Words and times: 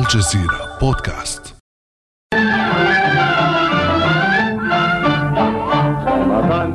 الجزيرة 0.00 0.60
بودكاست. 0.80 1.54
رمضان 6.06 6.72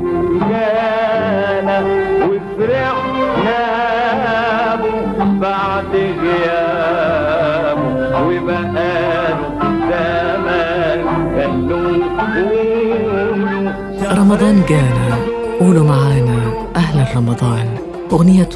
جانا 0.49 1.79
وفرحنا 2.27 3.63
بعد 5.45 5.93
غيابه 6.21 7.89
وبقاله 8.27 9.39
زمان 9.89 10.99
رمضان 14.19 14.55
جانا 14.69 15.15
قولوا 15.59 15.83
معانا 15.83 16.39
أهلا 16.75 17.05
رمضان. 17.15 17.67
أغنية 18.11 18.55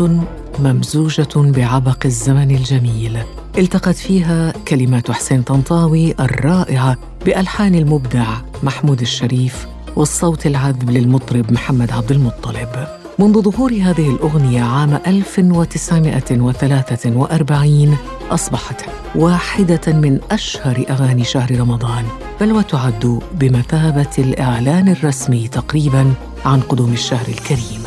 ممزوجة 0.60 1.34
بعبق 1.36 2.02
الزمن 2.06 2.52
الجميل. 2.52 3.20
التقت 3.58 3.96
فيها 3.96 4.54
كلمات 4.68 5.12
حسين 5.12 5.42
طنطاوي 5.42 6.16
الرائعة 6.20 6.98
بألحان 7.26 7.76
المبدع 7.76 8.26
محمود 8.64 9.02
الشريف 9.02 9.68
والصوت 9.96 10.46
العذب 10.46 10.90
للمطرب 10.90 11.52
محمد 11.52 11.92
عبد 11.92 12.12
المطلب. 12.12 12.88
منذ 13.20 13.42
ظهور 13.42 13.72
هذه 13.72 14.10
الأغنية 14.10 14.62
عام 14.62 15.00
1943 15.08 17.98
أصبحت 18.32 18.86
واحدة 19.16 19.94
من 19.94 20.20
أشهر 20.32 20.86
أغاني 20.90 21.24
شهر 21.24 21.60
رمضان 21.60 22.06
بل 22.42 22.52
وتعد 22.52 23.20
بمثابة 23.34 24.12
الإعلان 24.18 24.90
الرسمي 24.90 25.48
تقريباً 25.48 26.14
عن 26.46 26.62
قدوم 26.62 26.94
الشهر 26.94 27.28
الكريم. 27.28 27.84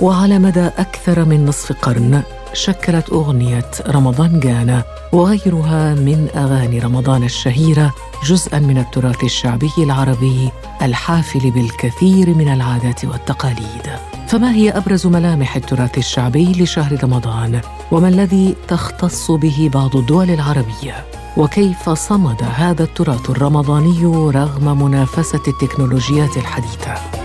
وعلى 0.00 0.38
مدى 0.38 0.66
أكثر 0.66 1.24
من 1.24 1.46
نصف 1.46 1.72
قرن 1.72 2.22
شكلت 2.52 3.10
أغنية 3.10 3.70
رمضان 3.88 4.40
جانا 4.40 4.84
وغيرها 5.12 5.94
من 5.94 6.28
أغاني 6.36 6.78
رمضان 6.78 7.24
الشهيرة 7.24 7.94
جزءاً 8.24 8.58
من 8.58 8.78
التراث 8.78 9.24
الشعبي 9.24 9.72
العربي 9.78 10.50
الحافل 10.82 11.50
بالكثير 11.50 12.34
من 12.34 12.48
العادات 12.48 13.04
والتقاليد. 13.04 13.86
فما 14.28 14.52
هي 14.52 14.70
أبرز 14.70 15.06
ملامح 15.06 15.56
التراث 15.56 15.98
الشعبي 15.98 16.52
لشهر 16.52 17.04
رمضان؟ 17.04 17.60
وما 17.92 18.08
الذي 18.08 18.54
تختص 18.68 19.30
به 19.30 19.70
بعض 19.74 19.96
الدول 19.96 20.30
العربية؟ 20.30 21.04
وكيف 21.36 21.90
صمد 21.90 22.42
هذا 22.42 22.84
التراث 22.84 23.30
الرمضاني 23.30 24.04
رغم 24.34 24.82
منافسة 24.82 25.42
التكنولوجيات 25.48 26.36
الحديثة؟ 26.36 27.17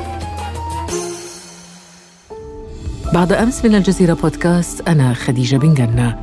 بعد 3.13 3.31
أمس 3.31 3.65
من 3.65 3.75
الجزيرة 3.75 4.13
بودكاست 4.13 4.81
أنا 4.87 5.13
خديجة 5.13 5.57
بن 5.57 5.73
قنة 5.73 6.19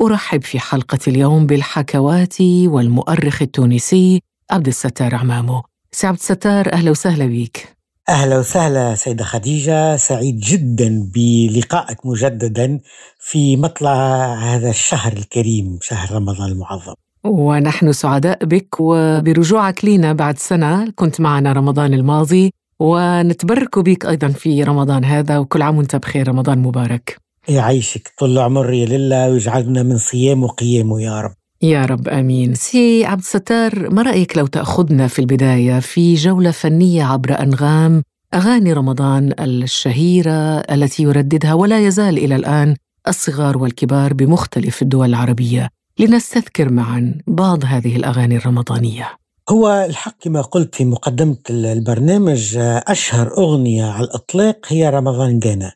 أرحب 0.00 0.42
في 0.42 0.60
حلقة 0.60 0.98
اليوم 1.08 1.46
بالحكواتي 1.46 2.40
والمؤرخ 2.40 3.42
التونسي 3.42 4.20
عبد 4.50 4.66
الستار 4.66 5.14
عمامو. 5.14 5.62
سي 5.92 6.06
عبد 6.06 6.18
الستار 6.18 6.72
أهلا 6.72 6.90
وسهلا 6.90 7.26
بك. 7.26 7.76
أهلا 8.08 8.38
وسهلا 8.38 8.94
سيدة 8.94 9.24
خديجة. 9.24 9.96
سعيد 9.96 10.40
جدا 10.40 11.10
بلقائك 11.14 12.06
مجددا 12.06 12.80
في 13.18 13.56
مطلع 13.56 14.34
هذا 14.34 14.70
الشهر 14.70 15.12
الكريم 15.12 15.78
شهر 15.82 16.12
رمضان 16.12 16.52
المعظم. 16.52 16.94
ونحن 17.24 17.92
سعداء 17.92 18.44
بك 18.44 18.76
وبرجوعك 18.80 19.84
لينا 19.84 20.12
بعد 20.12 20.38
سنة. 20.38 20.92
كنت 20.94 21.20
معنا 21.20 21.52
رمضان 21.52 21.94
الماضي 21.94 22.52
ونتبرك 22.80 23.78
بك 23.78 24.06
أيضا 24.06 24.28
في 24.28 24.62
رمضان 24.62 25.04
هذا 25.04 25.38
وكل 25.38 25.62
عام 25.62 25.78
وأنت 25.78 25.96
بخير. 25.96 26.28
رمضان 26.28 26.58
مبارك. 26.58 27.16
يعيشك 27.48 28.12
طول 28.18 28.38
عمر 28.38 28.70
لله 28.70 29.30
ويجعلنا 29.30 29.82
من 29.82 29.98
صيام 29.98 30.44
وقيامه 30.44 31.00
يا 31.00 31.20
رب. 31.20 31.32
يا 31.62 31.84
رب 31.84 32.08
آمين. 32.08 32.54
سي 32.54 33.04
عبد 33.04 33.20
الستار 33.20 33.90
ما 33.90 34.02
رأيك 34.02 34.38
لو 34.38 34.46
تأخذنا 34.46 35.06
في 35.06 35.18
البداية 35.18 35.80
في 35.80 36.14
جولة 36.14 36.50
فنية 36.50 37.04
عبر 37.04 37.40
أنغام 37.40 38.02
أغاني 38.34 38.72
رمضان 38.72 39.32
الشهيرة 39.40 40.58
التي 40.58 41.02
يرددها 41.02 41.54
ولا 41.54 41.86
يزال 41.86 42.18
إلى 42.18 42.36
الآن 42.36 42.76
الصغار 43.08 43.58
والكبار 43.58 44.14
بمختلف 44.14 44.82
الدول 44.82 45.08
العربية؟ 45.08 45.68
لنستذكر 45.98 46.72
معا 46.72 47.14
بعض 47.26 47.64
هذه 47.64 47.96
الأغاني 47.96 48.36
الرمضانية. 48.36 49.18
هو 49.48 49.84
الحق 49.88 50.14
كما 50.20 50.42
قلت 50.42 50.74
في 50.74 50.84
مقدمة 50.84 51.36
البرنامج 51.50 52.56
أشهر 52.86 53.36
أغنية 53.38 53.84
على 53.84 54.04
الإطلاق 54.04 54.56
هي 54.68 54.90
رمضان 54.90 55.38
جانا 55.38 55.72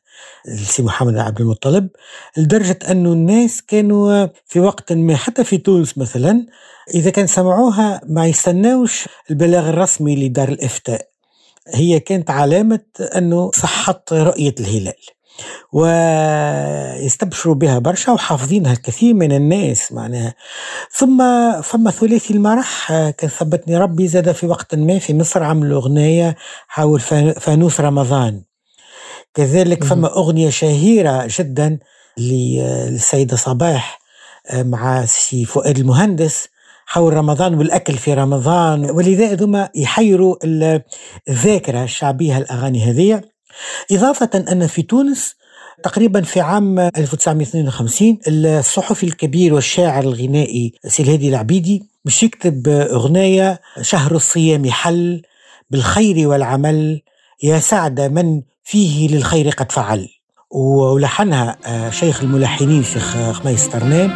لسي 0.49 0.82
محمد 0.82 1.16
عبد 1.16 1.41
المطلب 1.41 1.88
لدرجة 2.37 2.78
أنه 2.91 3.12
الناس 3.12 3.62
كانوا 3.62 4.27
في 4.47 4.61
وقت 4.61 4.93
ما 4.93 5.16
حتى 5.16 5.44
في 5.44 5.59
تونس 5.59 5.99
مثلا 5.99 6.47
إذا 6.94 7.11
كان 7.11 7.27
سمعوها 7.27 8.00
ما 8.09 8.27
يستناوش 8.27 9.09
البلاغ 9.31 9.69
الرسمي 9.69 10.27
لدار 10.27 10.49
الإفتاء 10.49 11.09
هي 11.69 12.00
كانت 12.00 12.31
علامة 12.31 12.84
أنه 13.16 13.50
صحت 13.50 14.12
رؤية 14.12 14.55
الهلال 14.61 15.03
ويستبشروا 15.72 17.54
بها 17.54 17.78
برشا 17.78 18.12
وحافظينها 18.12 18.72
الكثير 18.72 19.15
من 19.15 19.32
الناس 19.32 19.93
معناها. 19.93 20.34
ثم 20.91 21.19
فما 21.62 21.91
ثلاثي 21.91 22.34
المرح 22.34 22.88
كان 22.88 23.31
ثبتني 23.31 23.78
ربي 23.78 24.09
زاد 24.09 24.32
في 24.32 24.47
وقت 24.47 24.75
ما 24.75 24.98
في 24.98 25.15
مصر 25.15 25.43
عملوا 25.43 25.81
أغنية 25.82 26.37
حول 26.69 27.00
فانوس 27.41 27.81
رمضان. 27.81 28.43
كذلك 29.34 29.84
فما 29.84 30.16
أغنية 30.16 30.50
شهيرة 30.50 31.28
جدا 31.38 31.78
للسيدة 32.19 33.37
صباح 33.37 34.00
مع 34.54 35.04
سي 35.04 35.44
فؤاد 35.44 35.78
المهندس 35.78 36.49
حول 36.87 37.14
رمضان 37.14 37.54
والأكل 37.54 37.94
في 37.94 38.14
رمضان. 38.14 38.91
ولذا 38.91 39.32
هذوما 39.32 39.69
يحيروا 39.75 40.37
الذاكرة 41.28 41.82
الشعبية 41.84 42.38
الأغاني 42.38 42.91
هذه 42.91 43.31
إضافة 43.93 44.31
أن 44.53 44.67
في 44.67 44.83
تونس 44.83 45.35
تقريبا 45.83 46.21
في 46.23 46.41
عام 46.41 46.79
1952 46.79 48.19
الصحفي 48.27 49.07
الكبير 49.07 49.55
والشاعر 49.55 50.03
الغنائي 50.03 50.73
سي 50.87 51.03
الهادي 51.03 51.29
العبيدي 51.29 51.83
مش 52.05 52.23
يكتب 52.23 52.69
أغنية 52.69 53.61
شهر 53.81 54.12
الصيام 54.15 54.71
حل 54.71 55.23
بالخير 55.71 56.29
والعمل 56.29 57.03
يا 57.43 57.59
سعد 57.59 58.01
من 58.01 58.43
فيه 58.65 59.09
للخير 59.09 59.49
قد 59.51 59.73
فعل. 59.73 60.09
ولحنها 60.51 61.57
شيخ 61.91 62.21
الملحنين 62.23 62.83
شيخ 62.85 63.33
خميس 63.33 63.67
طرنان 63.69 64.11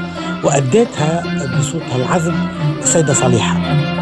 وأدتها 0.44 1.22
بصوتها 1.58 1.96
العذب 1.96 2.34
السيدة 2.82 3.14
صالحة. 3.14 3.95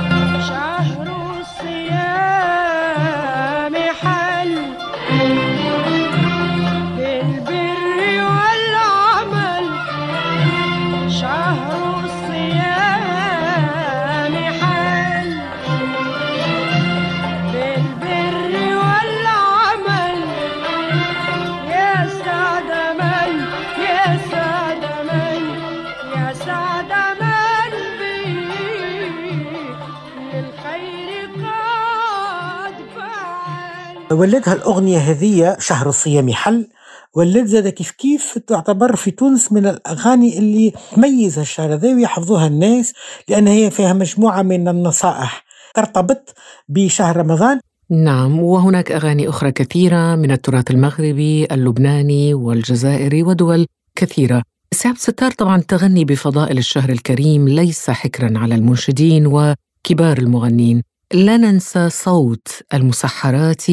ولدها 34.14 34.54
الأغنية 34.54 34.98
هذه 34.98 35.56
شهر 35.58 35.88
الصيام 35.88 36.32
حل. 36.32 36.68
ولد 37.14 37.46
زاد 37.46 37.68
كيف 37.68 37.90
كيف 37.90 38.38
تعتبر 38.38 38.96
في 38.96 39.10
تونس 39.10 39.52
من 39.52 39.66
الأغاني 39.66 40.38
اللي 40.38 40.72
تميز 40.94 41.38
الشهر 41.38 41.74
هذا 41.74 41.94
ويحفظوها 41.94 42.46
الناس 42.46 42.92
لأن 43.28 43.46
هي 43.48 43.70
فيها 43.70 43.92
مجموعة 43.92 44.42
من 44.42 44.68
النصائح 44.68 45.44
ترتبط 45.74 46.34
بشهر 46.68 47.16
رمضان. 47.16 47.60
نعم 47.90 48.40
وهناك 48.40 48.92
أغاني 48.92 49.28
أخرى 49.28 49.52
كثيرة 49.52 50.14
من 50.14 50.30
التراث 50.30 50.70
المغربي 50.70 51.44
اللبناني 51.52 52.34
والجزائري 52.34 53.22
ودول 53.22 53.66
كثيرة. 53.96 54.42
سي 54.74 54.88
عبد 54.88 54.96
الستار 54.96 55.30
طبعا 55.30 55.60
تغني 55.68 56.04
بفضائل 56.04 56.58
الشهر 56.58 56.90
الكريم 56.90 57.48
ليس 57.48 57.90
حكرا 57.90 58.38
على 58.38 58.54
المنشدين 58.54 59.26
وكبار 59.26 60.18
المغنين. 60.18 60.82
لا 61.12 61.36
ننسى 61.36 61.90
صوت 61.90 62.48
المسحرات. 62.74 63.64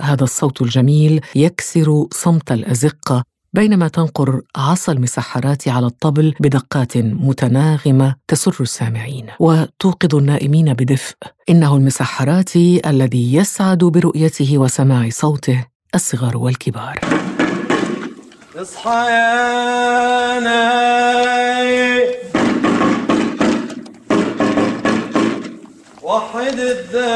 هذا 0.00 0.24
الصوت 0.24 0.62
الجميل 0.62 1.20
يكسر 1.34 2.06
صمت 2.12 2.52
الأزقة 2.52 3.24
بينما 3.52 3.88
تنقر 3.88 4.40
عصا 4.56 4.92
المسحرات 4.92 5.68
على 5.68 5.86
الطبل 5.86 6.34
بدقات 6.40 6.96
متناغمة 6.96 8.14
تسر 8.28 8.56
السامعين 8.60 9.26
وتوقظ 9.40 10.14
النائمين 10.14 10.74
بدفء. 10.74 11.14
إنه 11.50 11.76
المسحرات 11.76 12.56
الذي 12.86 13.34
يسعد 13.34 13.78
برؤيته 13.78 14.58
وسماع 14.58 15.08
صوته 15.10 15.64
الصغار 15.94 16.36
والكبار. 16.36 17.00
اصحى 18.56 18.90
يا 18.90 20.40
نايم. 20.40 22.31
وحد 26.12 26.58
الدايم 26.58 27.12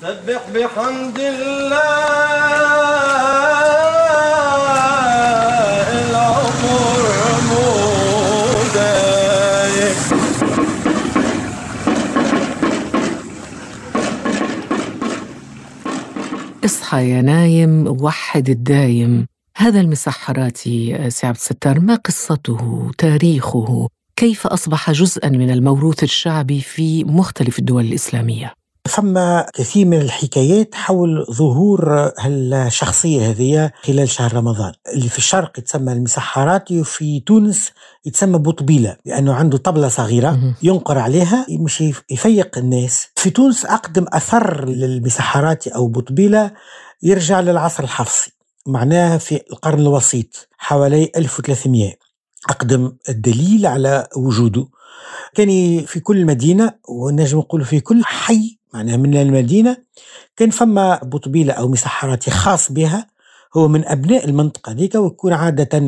سبح 0.00 0.42
بحمد 0.54 1.18
الله 1.18 1.82
العمر 6.06 7.06
مدايم 8.70 9.02
اصحى 16.64 17.10
يا 17.10 17.20
نايم 17.22 17.72
وحد 18.02 18.48
الدايم. 18.48 19.31
هذا 19.62 19.80
المسحراتي 19.80 21.10
سي 21.10 21.26
عبد 21.26 21.36
الستار 21.36 21.80
ما 21.80 21.94
قصته 21.94 22.90
تاريخه؟ 22.98 23.88
كيف 24.16 24.46
أصبح 24.46 24.90
جزءا 24.90 25.28
من 25.28 25.50
الموروث 25.50 26.02
الشعبي 26.02 26.60
في 26.60 27.04
مختلف 27.04 27.58
الدول 27.58 27.84
الإسلامية؟ 27.84 28.54
فما 28.88 29.46
كثير 29.54 29.86
من 29.86 30.00
الحكايات 30.00 30.74
حول 30.74 31.26
ظهور 31.30 32.12
هالشخصية 32.18 33.30
هذه 33.30 33.70
خلال 33.82 34.08
شهر 34.08 34.34
رمضان. 34.34 34.72
اللي 34.94 35.08
في 35.08 35.18
الشرق 35.18 35.58
يتسمى 35.58 35.92
المسحراتي 35.92 36.80
وفي 36.80 37.20
تونس 37.20 37.70
يتسمى 38.06 38.38
بوطبيلة 38.38 38.96
لأنه 39.04 39.34
عنده 39.34 39.58
طبلة 39.58 39.88
صغيرة. 39.88 40.54
ينقر 40.62 40.98
عليها 40.98 41.46
مش 41.50 41.84
يفيق 42.10 42.58
الناس. 42.58 43.08
في 43.16 43.30
تونس 43.30 43.66
أقدم 43.66 44.06
أثر 44.12 44.68
للمسحراتي 44.68 45.70
أو 45.70 45.88
بوطبيلة 45.88 46.50
يرجع 47.02 47.40
للعصر 47.40 47.82
الحفصي. 47.84 48.41
معناها 48.66 49.18
في 49.18 49.40
القرن 49.50 49.80
الوسيط 49.80 50.48
حوالي 50.58 51.10
1300 51.16 51.92
أقدم 52.50 52.92
الدليل 53.08 53.66
على 53.66 54.08
وجوده. 54.16 54.68
كان 55.34 55.48
في 55.84 56.00
كل 56.00 56.26
مدينة 56.26 56.74
ونجم 56.88 57.38
نقول 57.38 57.64
في 57.64 57.80
كل 57.80 58.04
حي 58.04 58.58
معناها 58.74 58.96
من 58.96 59.16
المدينة 59.16 59.76
كان 60.36 60.50
فما 60.50 61.00
بطبيلة 61.02 61.52
أو 61.52 61.68
مسحراتي 61.68 62.30
خاص 62.30 62.72
بها 62.72 63.06
هو 63.56 63.68
من 63.68 63.84
أبناء 63.88 64.24
المنطقة 64.24 64.72
ديك 64.72 64.94
ويكون 64.94 65.32
عادة 65.32 65.78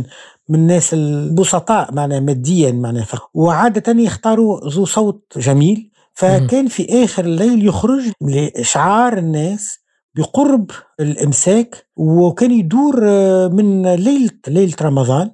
من 0.49 0.55
الناس 0.55 0.94
البسطاء 0.94 1.94
معناها 1.94 2.21
ماديا 2.21 2.73
معناها 2.73 3.06
وعادة 3.35 4.03
يختاروا 4.03 4.69
ذو 4.69 4.85
صوت 4.85 5.38
جميل. 5.38 5.91
فكان 6.15 6.69
في 6.69 7.05
آخر 7.05 7.25
الليل 7.25 7.67
يخرج 7.67 8.03
لإشعار 8.21 9.19
الناس 9.19 9.79
بقرب 10.14 10.70
الإمساك 11.00 11.87
وكان 11.96 12.50
يدور 12.50 13.00
آه، 13.08 13.49
من 13.49 13.94
ليلة 13.94 14.31
ليلة 14.49 14.76
رمضان 14.82 15.31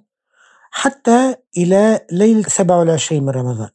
حتى 0.71 1.35
إلى 1.57 2.01
ليلة 2.13 2.43
27 2.49 3.23
من 3.23 3.29
رمضان. 3.31 3.69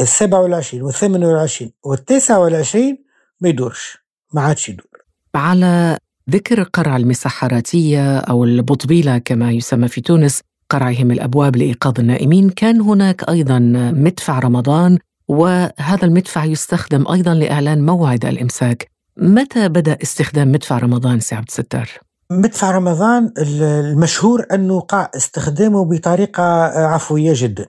ال 0.00 0.08
27 0.08 0.82
وال 0.82 0.94
28 0.94 1.70
وال 1.84 2.04
29 2.04 2.98
ما 3.40 3.48
يدورش 3.48 3.98
ما 4.32 4.40
عادش 4.40 4.68
يدور. 4.68 4.86
على 5.34 5.98
ذكر 6.30 6.62
قرع 6.62 6.96
المسحراتية 6.96 8.18
أو 8.18 8.44
البطبيلة 8.44 9.18
كما 9.18 9.52
يسمى 9.52 9.88
في 9.88 10.00
تونس 10.00 10.40
قرعهم 10.70 11.10
الأبواب 11.10 11.56
لإيقاظ 11.56 12.00
النائمين 12.00 12.50
كان 12.50 12.80
هناك 12.80 13.28
أيضا 13.28 13.58
مدفع 13.94 14.38
رمضان 14.38 14.98
وهذا 15.28 16.04
المدفع 16.04 16.44
يستخدم 16.44 17.08
أيضا 17.12 17.34
لإعلان 17.34 17.86
موعد 17.86 18.24
الإمساك. 18.24 18.91
متى 19.16 19.68
بدأ 19.68 19.98
استخدام 20.02 20.52
مدفع 20.52 20.78
رمضان 20.78 21.20
سي 21.20 21.34
عبد 21.34 21.48
الستار؟ 21.48 21.88
مدفع 22.30 22.70
رمضان 22.70 23.32
ال- 23.38 23.62
المشهور 23.62 24.46
أنه 24.52 24.74
وقع 24.74 25.10
استخدامه 25.16 25.84
بطريقة 25.84 26.42
آه، 26.42 26.86
عفوية 26.86 27.32
جدا 27.36 27.66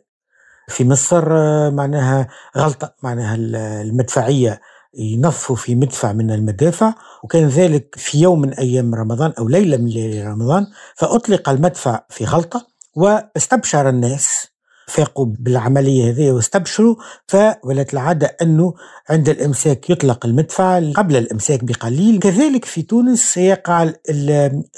في 0.67 0.83
مصر 0.83 1.23
آه، 1.37 1.69
معناها 1.69 2.27
غلطة 2.57 2.95
معناها 3.03 3.35
ال- 3.35 3.55
المدفعية 3.55 4.61
ينظفوا 4.97 5.55
في 5.55 5.75
مدفع 5.75 6.13
من 6.13 6.31
المدافع 6.31 6.93
وكان 7.23 7.47
ذلك 7.47 7.95
في 7.97 8.21
يوم 8.21 8.41
من 8.41 8.53
أيام 8.53 8.95
رمضان 8.95 9.33
أو 9.39 9.47
ليلة 9.47 9.77
من 9.77 9.85
ليالي 9.87 10.23
رمضان 10.27 10.67
فأطلق 10.95 11.49
المدفع 11.49 11.99
في 12.09 12.25
غلطة 12.25 12.67
واستبشر 12.95 13.89
الناس 13.89 14.47
فاقوا 14.93 15.25
بالعملية 15.39 16.09
هذه 16.09 16.31
واستبشروا 16.31 16.95
فولت 17.27 17.93
العادة 17.93 18.37
أنه 18.41 18.73
عند 19.09 19.29
الإمساك 19.29 19.89
يطلق 19.89 20.25
المدفع 20.25 20.91
قبل 20.91 21.15
الإمساك 21.15 21.63
بقليل. 21.63 22.19
كذلك 22.19 22.65
في 22.65 22.81
تونس 22.81 23.37
يقع 23.37 23.91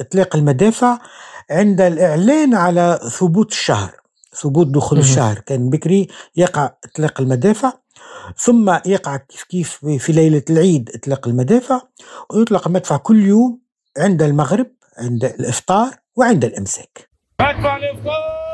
إطلاق 0.02 0.36
المدافع 0.36 1.00
عند 1.50 1.82
الإعلان 1.82 2.54
على 2.56 3.00
ثبوت 3.20 3.52
الشهر 3.52 3.92
ثبوت 4.36 4.68
دخول. 4.68 5.00
الشهر. 5.00 5.40
كان 5.40 5.70
بكري 5.70 6.08
يقع 6.36 6.72
إطلاق 6.86 7.22
المدافع 7.22 7.74
ثم 8.38 8.78
يقع 8.86 9.18
كيف 9.18 9.44
كيف 9.44 9.86
في 10.00 10.12
ليلة 10.12 10.44
العيد 10.50 10.90
إطلاق 10.96 11.28
المدافع 11.28 11.82
ويطلق 12.30 12.68
المدفع 12.68 12.98
كل 12.98 13.26
يوم 13.26 13.60
عند 13.98 14.22
المغرب 14.22 14.68
عند 14.98 15.26
الإفطار 15.26 15.92
وعند 16.16 16.46
الإمساك. 16.46 17.10
مدفع 17.42 17.78
الافطار 17.78 18.06
اضرب 18.06 18.45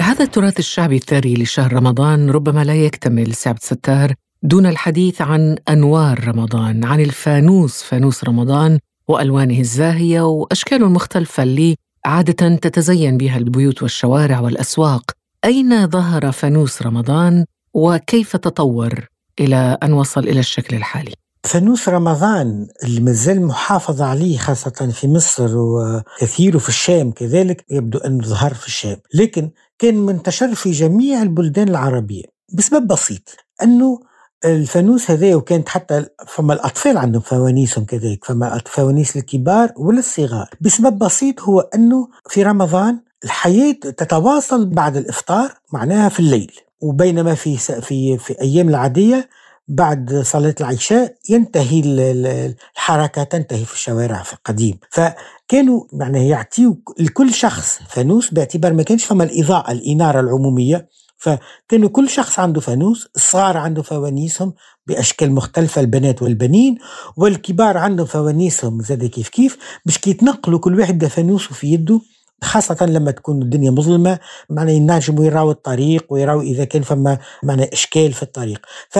هذا 0.00 0.24
التراث 0.24 0.58
الشعبي 0.58 0.96
الثري 0.96 1.34
لشهر 1.34 1.72
رمضان 1.72 2.30
ربما 2.30 2.64
لا 2.64 2.74
يكتمل 2.74 3.34
سي 3.34 3.48
عبد 3.48 3.58
الستار 3.62 4.14
دون 4.42 4.66
الحديث 4.66 5.22
عن 5.22 5.56
أنوار 5.68 6.28
رمضان، 6.28 6.84
عن 6.84 7.00
الفانوس 7.00 7.82
فانوس 7.82 8.24
رمضان 8.24 8.78
وألوانه 9.08 9.58
الزاهية 9.58 10.20
واشكاله 10.20 10.86
المختلفه 10.86 11.42
اللي 11.42 11.76
عادة 12.04 12.56
تتزين 12.56 13.16
بها 13.16 13.38
البيوت 13.38 13.82
والشوارع 13.82 14.40
والأسواق. 14.40 15.10
أين 15.44 15.86
ظهر 15.86 16.32
فانوس 16.32 16.82
رمضان 16.82 17.44
وكيف 17.74 18.36
تطور 18.36 19.06
إلى 19.40 19.78
أن 19.82 19.92
وصل 19.92 20.20
إلى 20.20 20.40
الشكل 20.40 20.76
الحالي؟ 20.76 21.12
فانوس 21.44 21.88
رمضان 21.88 22.68
اللي 22.84 23.00
مازال 23.00 23.46
محافظ 23.46 24.02
عليه 24.02 24.38
خاصة 24.38 24.90
في 24.92 25.08
مصر 25.08 25.50
وكثير 25.58 26.58
في 26.58 26.68
الشام 26.68 27.10
كذلك 27.12 27.64
يبدو 27.70 27.98
أنه 27.98 28.24
ظهر 28.24 28.54
في 28.54 28.66
الشام. 28.66 28.96
لكن 29.14 29.50
كان 29.78 29.96
منتشر 29.96 30.54
في 30.54 30.70
جميع 30.70 31.22
البلدان 31.22 31.68
العربية 31.68 32.24
بسبب 32.52 32.86
بسيط 32.86 33.36
أنه 33.62 34.00
الفانوس 34.44 35.10
هذا 35.10 35.34
وكانت 35.34 35.68
حتى 35.68 36.06
فما 36.28 36.54
الأطفال 36.54 36.98
عندهم 36.98 37.22
فوانيسهم 37.22 37.84
كذلك 37.84 38.24
فما 38.24 38.60
فوانيس 38.66 39.16
الكبار 39.16 39.72
ولا 39.76 39.98
الصغار. 39.98 40.48
بسبب 40.60 40.98
بسيط 40.98 41.40
هو 41.40 41.60
أنه 41.60 42.08
في 42.28 42.42
رمضان 42.42 43.00
الحياة 43.24 43.72
تتواصل 43.72 44.66
بعد 44.66 44.96
الإفطار 44.96 45.54
معناها 45.72 46.08
في 46.08 46.20
الليل. 46.20 46.52
وبينما 46.80 47.34
في 47.34 47.56
في 47.56 48.18
في 48.18 48.40
أيام 48.40 48.68
العادية 48.68 49.28
بعد 49.74 50.22
صلاة 50.24 50.54
العشاء 50.60 51.14
ينتهي 51.28 51.80
ال- 51.80 52.00
ال- 52.00 52.54
الحركة 52.76 53.22
تنتهي 53.22 53.64
في 53.64 53.74
الشوارع 53.74 54.22
في 54.22 54.32
القديم. 54.32 54.78
فكانوا 54.90 55.84
معناه 55.92 56.20
يعطيوا 56.20 56.74
لكل 56.98 57.34
شخص 57.34 57.78
فانوس 57.88 58.34
باعتبار 58.34 58.72
ما 58.72 58.82
كانش 58.82 59.04
فما 59.04 59.24
الإضاءة 59.24 59.72
الإنارة 59.72 60.20
العمومية. 60.20 60.88
فكانوا 61.16 61.88
كل 61.88 62.08
شخص 62.08 62.38
عنده 62.38 62.60
فانوس 62.60 63.08
الصغار 63.16 63.56
عنده 63.56 63.82
فوانيسهم 63.82 64.54
بأشكال 64.86 65.32
مختلفة 65.32 65.80
البنات 65.80 66.22
والبنين 66.22 66.78
والكبار 67.16 67.76
عندهم 67.76 68.06
فوانيسهم 68.06 68.82
زاد 68.82 69.04
كيف 69.04 69.28
كيف 69.28 69.58
باش 69.86 69.98
كي 69.98 70.10
يتنقلوا 70.10 70.58
كل 70.58 70.80
واحد 70.80 71.04
فانوسه 71.06 71.54
في 71.54 71.72
يده. 71.72 72.00
خاصة 72.44 72.86
لما 72.86 73.10
تكون 73.10 73.42
الدنيا 73.42 73.70
مظلمة 73.70 74.18
معناه 74.50 74.72
ينجموا 74.72 75.24
يراوا 75.24 75.52
الطريق 75.52 76.06
ويراوا 76.12 76.42
إذا 76.42 76.64
كان 76.64 76.82
فما 76.82 77.18
معناه 77.42 77.70
إشكال 77.72 78.12
في 78.12 78.22
الطريق. 78.22 78.66
ف 78.90 78.98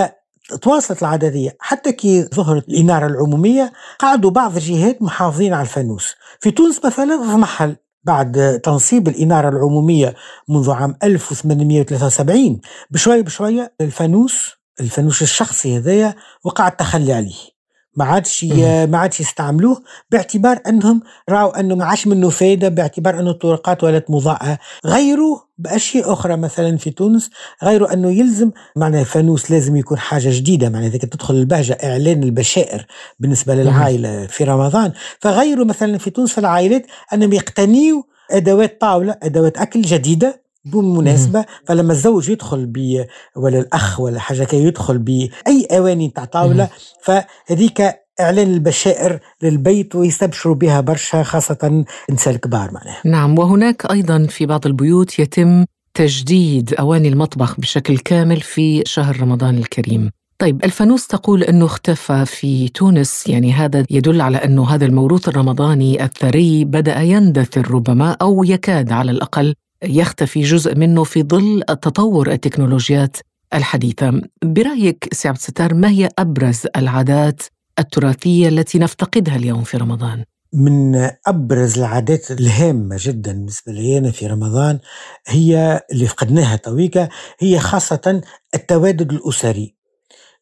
تواصلت 0.57 1.03
العادة 1.03 1.29
دي 1.29 1.51
حتى 1.61 1.93
كي 1.93 2.23
ظهرت 2.23 2.69
الإنارة 2.69 3.07
العمومية 3.07 3.73
قعدوا 3.99 4.31
بعض 4.31 4.57
الجهات 4.57 5.03
محافظين 5.03 5.53
على 5.55 5.63
الفانوس. 5.63 6.15
في 6.41 6.51
تونس 6.51 6.85
مثلا 6.85 7.15
اضمحل 7.15 7.77
بعد 8.05 8.61
تنصيب 8.65 9.09
الإنارة 9.09 9.49
العمومية 9.49 10.15
منذ 10.49 10.71
عام 10.71 10.97
1873 11.03 12.61
بشوية 12.91 13.21
بشوية 13.23 13.75
الفانوس 13.81 14.51
الفانوس 14.81 15.23
الشخصي 15.23 15.77
هذايا 15.77 16.15
وقع 16.45 16.69
التخلي 16.69 17.13
عليه. 17.13 17.60
ما 18.01 18.07
عادش 18.07 18.45
ما 18.89 18.99
عادش 18.99 19.21
يستعملوه 19.21 19.83
باعتبار 20.11 20.61
أنهم 20.67 21.03
راوا 21.29 21.61
أنه 21.61 21.75
ما 21.75 21.85
عادش 21.85 22.07
منه 22.07 22.29
فايدة 22.29 22.69
باعتبار 22.69 23.21
أنه 23.21 23.31
الطرقات 23.31 23.85
ولات 23.85 24.11
مضاءه 24.11 24.59
غيروا 24.87 25.39
بأشياء 25.59 26.13
أخرى 26.13 26.37
مثلا 26.37 26.77
في 26.77 26.91
تونس 26.91 27.31
غيروا 27.65 27.93
أنه 27.93 28.11
يلزم 28.11 28.51
معنى 28.77 29.01
الفانوس 29.01 29.51
لازم 29.51 29.77
يكون 29.77 29.99
حاجة 29.99 30.29
جديدة 30.33 30.69
معنى 30.69 30.87
إذا 30.87 30.99
تدخل 30.99 31.35
البهجة 31.35 31.79
إعلان 31.85 32.23
البشائر 32.23 32.87
بالنسبة 33.19 33.55
للعائلة 33.55 34.27
في 34.27 34.45
رمضان. 34.45 34.93
فغيروا 35.19 35.65
مثلا 35.65 35.99
في 35.99 36.11
تونس 36.11 36.33
في 36.33 36.39
العائلات 36.39 36.87
أنهم 37.15 37.33
يقتنيوا 37.33 38.03
أدوات 38.31 38.81
طاولة 38.81 39.17
أدوات 39.23 39.59
أكل 39.59 39.81
جديدة 39.83 40.43
بالمناسبة 40.65 41.45
فلما 41.67 41.93
الزوج 41.93 42.29
يدخل 42.29 42.67
ب 42.67 43.07
ولا 43.37 43.59
الأخ 43.59 44.01
ولا 44.01 44.21
حاجة 44.21 44.45
كي 44.45 44.65
يدخل 44.65 44.99
بأي 44.99 45.67
أواني 45.71 46.09
تاع 46.09 46.25
طاولة 46.25 46.69
فهذيك 47.03 47.83
إعلان 48.21 48.53
البشائر 48.53 49.19
للبيت 49.43 49.95
ويستبشروا 49.95 50.55
بها 50.55 50.81
برشا 50.81 51.23
خاصة 51.23 51.85
النساء 52.09 52.35
الكبار 52.35 52.71
معناها. 52.73 53.01
نعم 53.05 53.39
وهناك 53.39 53.91
أيضا 53.91 54.27
في 54.27 54.47
بعض 54.47 54.67
البيوت 54.67 55.19
يتم 55.19 55.65
تجديد 55.95 56.75
أواني 56.75 57.09
المطبخ 57.09 57.61
بشكل 57.61 57.99
كامل 57.99 58.41
في 58.41 58.83
شهر 58.87 59.21
رمضان 59.21 59.59
الكريم. 59.59 60.11
طيب 60.39 60.65
الفانوس 60.65 61.07
تقول 61.07 61.43
أنه 61.43 61.65
اختفى 61.65 62.25
في 62.27 62.69
تونس 62.69 63.27
يعني 63.27 63.53
هذا 63.53 63.85
يدل 63.91 64.21
على 64.21 64.37
أنه 64.37 64.69
هذا 64.71 64.87
الموروث 64.87 65.29
الرمضاني 65.29 66.05
الثري 66.05 66.65
بدأ 66.65 67.01
يندثر 67.01 67.71
ربما 67.71 68.17
أو 68.23 68.45
يكاد 68.45 68.93
على 68.93 69.11
الأقل 69.11 69.55
يختفي 69.85 70.43
جزء 70.43 70.75
منه 70.75 71.05
في 71.05 71.23
ظل 71.23 71.63
تطور 71.69 72.33
التكنولوجيات 72.33 73.17
الحديثة. 73.55 74.21
برأيك 74.45 75.09
سي 75.15 75.29
عبد 75.29 75.37
الستار 75.37 75.75
ما 75.75 75.89
هي 75.89 76.09
أبرز 76.19 76.63
العادات 76.77 77.43
التراثية 77.79 78.49
التي 78.49 78.79
نفتقدها 78.79 79.37
اليوم 79.37 79.65
في 79.65 79.77
رمضان؟ 79.77 80.25
من 80.53 81.11
أبرز 81.27 81.79
العادات 81.79 82.31
الهامة 82.31 82.97
جدا 83.01 83.33
بالنسبة 83.33 83.73
لي 83.73 83.99
أنا 83.99 84.11
في 84.11 84.27
رمضان 84.27 84.79
هي 85.27 85.81
اللي 85.93 86.07
فقدناها 86.07 86.57
تويكا 86.57 87.09
هي 87.39 87.59
خاصة 87.59 88.23
التوادد 88.55 89.13
الأسري 89.13 89.75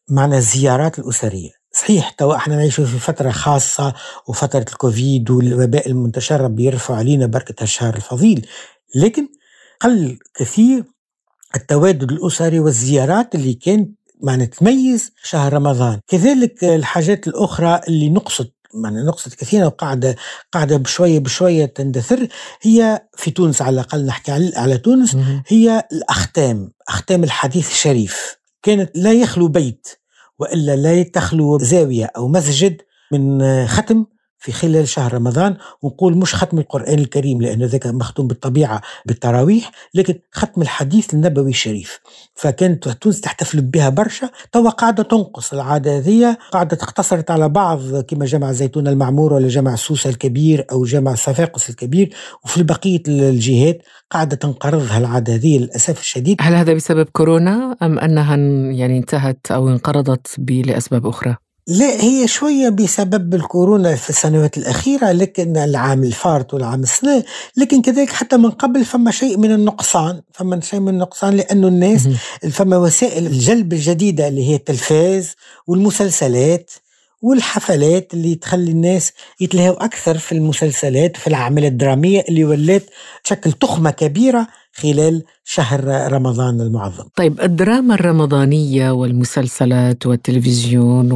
معنى 0.09 0.37
الزيارات 0.37 0.99
الأسرية. 0.99 1.51
صحيح 1.73 2.11
توا 2.11 2.37
إحنا 2.37 2.57
نعيش 2.57 2.75
في 2.75 2.99
فترة 2.99 3.31
خاصة 3.31 3.95
وفترة 4.29 4.65
الكوفيد 4.73 5.31
والوباء 5.31 5.89
المنتشر 5.89 6.41
ربي 6.41 6.65
يرفع 6.65 6.95
علينا 6.95 7.27
بركة 7.27 7.63
الشهر 7.63 7.97
الفضيل. 7.97 8.47
لكن 8.95 9.29
قل 9.81 10.19
كثير 10.35 10.85
التوادد 11.57 12.13
الأسري 12.13 12.61
والزيارات 12.61 13.35
اللي 13.35 13.55
كانت 13.55 13.99
معنى 14.23 14.47
تميز 14.47 15.13
شهر 15.25 15.53
رمضان. 15.53 16.01
كذلك 16.07 16.65
الحاجات 16.65 17.29
الأخرى 17.29 17.81
اللي 17.89 18.09
نقصد 18.11 18.51
معنى 18.75 19.03
نقصد 19.03 19.35
كثيرا 19.35 19.67
وقاعدة 19.67 20.17
قاعدة 20.53 20.77
بشوية 20.77 21.19
بشوية 21.19 21.65
تندثر 21.65 22.29
هي 22.63 23.07
في 23.17 23.31
تونس 23.31 23.63
على 23.63 23.75
الأقل 23.75 24.07
نحكي 24.07 24.33
على, 24.33 24.53
على 24.57 24.79
تونس 24.79 25.17
هي 25.47 25.89
الأختام 25.93 26.71
أختام 26.89 27.25
الحديث 27.25 27.71
الشريف. 27.71 28.37
كانت 28.63 28.91
لا 28.95 29.13
يخلو 29.13 29.49
بيت 29.49 29.89
وإلا 30.39 30.77
لا 30.77 31.03
تخلو 31.03 31.59
زاوية 31.59 32.11
أو 32.17 32.29
مسجد 32.29 32.83
من 33.13 33.67
ختم 33.67 34.07
في 34.39 34.53
خلال 34.53 34.89
شهر 34.89 35.15
رمضان 35.15 35.57
ونقول 35.83 36.17
مش 36.17 36.35
ختم 36.35 36.59
القرآن 36.59 36.99
الكريم 36.99 37.43
لأنه 37.43 37.67
ذاك 37.67 37.87
مختوم 37.87 38.27
بالطبيعة 38.27 38.83
بالتراويح 39.07 39.71
لكن 39.95 40.19
ختم 40.33 40.63
الحديث 40.63 41.15
النبوي 41.15 41.51
الشريف 41.51 42.01
فكانت 42.35 42.89
تونس 42.89 43.21
تحتفل 43.21 43.61
بها 43.61 43.89
برشا 43.89 44.31
توا 44.53 44.71
قاعدة 44.71 45.03
تنقص 45.03 45.53
العادة 45.53 45.99
هذه 45.99 46.37
قاعدة 46.53 46.79
اقتصرت 46.83 47.31
على 47.31 47.49
بعض 47.49 48.01
كما 48.01 48.27
جامع 48.27 48.53
زيتون 48.53 48.89
المعمور 48.89 49.33
ولا 49.33 49.49
جامع 49.49 49.75
سوسة 49.77 50.11
الكبير 50.11 50.67
أو 50.73 50.85
جامع 50.85 51.15
صفاقس 51.15 51.71
الكبير 51.71 52.15
وفي 52.45 52.63
بقية 52.63 53.03
الجهات 53.09 53.83
قاعدة 54.11 54.37
تنقرضها 54.37 54.99
العادة 54.99 55.35
هذه 55.35 55.59
للأسف 55.59 56.01
الشديد 56.01 56.37
هل 56.41 56.55
هذا 56.55 56.75
بسبب 56.75 57.07
كورونا 57.13 57.77
أم 57.83 57.99
أنها 57.99 58.37
يعني 58.73 58.99
انتهت 58.99 59.51
أو 59.51 59.69
انقرضت 59.69 60.37
لأسباب 60.49 61.07
أخرى؟ 61.07 61.48
لا 61.69 62.03
هي 62.03 62.29
شوية 62.29 62.69
بسبب 62.69 63.35
الكورونا 63.35 63.95
في 63.97 64.11
السنوات 64.11 64.59
الأخيرة 64.59 65.13
لكن 65.13 65.57
العام 65.57 66.05
الفارط 66.05 66.55
والعام 66.55 66.83
السنة 66.83 67.25
لكن 67.57 67.83
كذلك 67.83 68.11
حتى 68.11 68.37
من 68.37 68.51
قبل 68.51 68.85
فما 68.85 69.11
شيء 69.11 69.39
من 69.39 69.53
النقصان 69.53 70.21
فما 70.33 70.61
شيء 70.61 70.81
من 70.81 70.89
النقصان 70.89 71.37
لأنه 71.37 71.69
الناس 71.69 72.09
فما 72.51 72.77
وسائل 72.77 73.27
الجلب 73.27 73.73
الجديدة 73.73 74.29
اللي 74.29 74.49
هي 74.49 74.55
التلفاز 74.55 75.35
والمسلسلات 75.67 76.71
والحفلات 77.23 78.15
اللي 78.15 78.35
تخلي 78.35 78.71
الناس 78.71 79.13
يتلهوا 79.41 79.85
أكثر 79.85 80.19
في 80.19 80.33
المسلسلات 80.33 81.17
في 81.17 81.27
الأعمال 81.27 81.65
الدرامية 81.65 82.25
اللي 82.29 82.45
ولات 82.45 82.83
تشكل 83.25 83.53
تخمة 83.53 83.91
كبيرة 83.91 84.47
خلال 84.73 85.23
شهر 85.45 86.13
رمضان 86.13 86.61
المعظم. 86.61 87.05
طيب 87.17 87.41
الدراما 87.41 87.95
الرمضانية 87.95 88.91
والمسلسلات 88.91 90.07
والتلفزيون 90.07 91.13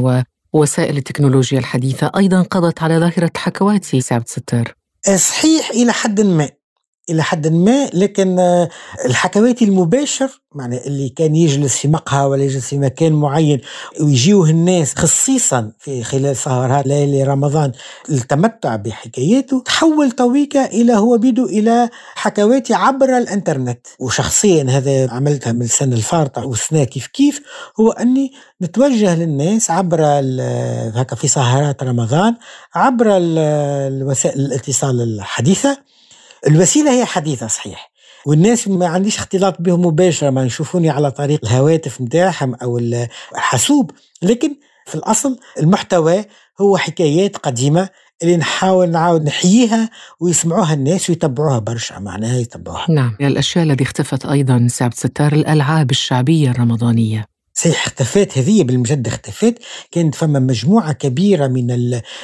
ووسائل 0.53 0.97
التكنولوجيا 0.97 1.59
الحديثة 1.59 2.11
أيضا 2.17 2.41
قضت 2.41 2.83
على 2.83 2.97
ظاهرة 2.99 3.31
حكواتي 3.37 4.01
سعد 4.01 4.27
ستار. 4.27 4.73
صحيح 5.15 5.69
إلى 5.69 5.93
حد 5.93 6.21
ما. 6.21 6.49
إلى 7.09 7.23
حد 7.23 7.47
ما 7.47 7.89
لكن 7.93 8.39
آه، 8.39 8.69
الحكواتي 9.05 9.65
المباشر 9.65 10.41
معنى 10.55 10.87
اللي 10.87 11.09
كان 11.09 11.35
يجلس 11.35 11.77
في 11.77 11.87
مقهى 11.87 12.25
ولا 12.25 12.43
يجلس 12.43 12.65
في 12.65 12.77
مكان 12.77 13.13
معين 13.13 13.61
ويجيوه 14.01 14.49
الناس 14.49 14.95
خصيصا 14.95 15.71
في 15.79 16.03
خلال 16.03 16.37
سهرات 16.37 16.87
ليالي 16.87 17.23
رمضان 17.23 17.71
التمتع 18.09 18.75
بحكاياته 18.75 19.63
تحول 19.65 20.11
تويكا 20.11 20.65
إلى 20.65 20.93
هو 20.93 21.17
بيدو 21.17 21.45
إلى 21.45 21.89
حكواتي 22.15 22.73
عبر 22.73 23.17
الإنترنت. 23.17 23.87
وشخصيا 23.99 24.65
هذا 24.69 25.11
عملتها 25.11 25.53
من 25.53 25.61
السنة 25.61 25.95
الفارطة 25.95 26.45
والسنة 26.45 26.83
كيف 26.83 27.07
كيف 27.07 27.41
هو 27.79 27.91
أني 27.91 28.31
نتوجه 28.61 29.15
للناس 29.15 29.71
عبر 29.71 30.01
هكا 30.95 31.15
في 31.15 31.27
سهرات 31.27 31.83
رمضان 31.83 32.35
عبر 32.75 33.05
الوسائل 33.09 34.39
الاتصال 34.39 35.01
الحديثة 35.01 35.77
الوسيلة 36.47 36.91
هي 36.91 37.05
حديثه 37.05 37.47
صحيح. 37.47 37.91
والناس 38.25 38.67
ما 38.67 38.87
عنديش 38.87 39.17
اختلاط 39.17 39.61
بهم 39.61 39.85
مباشرة 39.85 40.29
ما 40.29 40.45
يشوفوني 40.45 40.89
على 40.89 41.11
طريق 41.11 41.39
الهواتف 41.43 42.01
نتاعهم 42.01 42.55
أو 42.55 42.77
الحاسوب. 43.33 43.91
لكن 44.21 44.55
في 44.85 44.95
الأصل 44.95 45.39
المحتوى 45.59 46.25
هو 46.61 46.77
حكايات 46.77 47.37
قديمة 47.37 47.89
اللي 48.23 48.37
نحاول 48.37 48.89
نعاود 48.89 49.23
نحييها 49.23 49.89
ويسمعوها 50.19 50.73
الناس 50.73 51.09
ويتبعوها 51.09 51.59
برشا 51.59 51.99
معناها 51.99 52.39
يتبعوها. 52.39 52.85
نعم. 52.89 53.17
الأشياء 53.21 53.65
التي 53.65 53.83
اختفت 53.83 54.25
أيضا 54.25 54.67
سعد 54.69 54.93
ستار 54.93 55.33
الألعاب 55.33 55.91
الشعبية 55.91 56.51
الرمضانية. 56.51 57.32
صحيح 57.53 57.85
اختفت. 57.85 58.37
هذه 58.37 58.63
بالمجد 58.63 59.07
اختفت. 59.07 59.57
كانت 59.91 60.15
فما 60.15 60.39
مجموعة 60.39 60.93
كبيرة 60.93 61.47
من 61.47 61.71